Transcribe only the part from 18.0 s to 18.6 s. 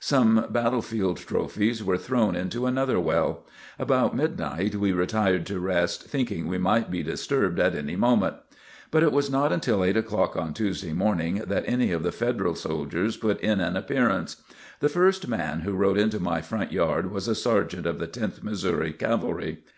Tenth